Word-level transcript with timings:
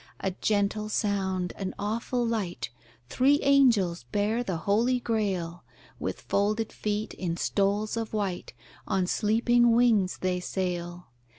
A 0.19 0.31
gentle 0.31 0.89
sound, 0.89 1.53
an 1.57 1.75
awful 1.77 2.25
light! 2.25 2.71
Three 3.07 3.39
angels 3.43 4.03
bear 4.11 4.43
the 4.43 4.57
Holy 4.57 4.99
Grail: 4.99 5.63
With 5.99 6.21
folded 6.21 6.71
feet, 6.73 7.13
in 7.13 7.37
stoles 7.37 7.95
of 7.95 8.11
white, 8.11 8.53
On 8.87 9.05
sleeping 9.05 9.73
wings 9.75 10.17
they 10.17 10.39
sail. 10.39 11.11